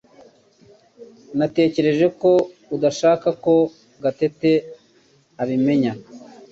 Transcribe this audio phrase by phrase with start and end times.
[1.37, 2.31] Natekereje ko
[2.75, 3.53] udashaka ko
[4.03, 4.51] Gatete
[5.41, 5.93] abimenya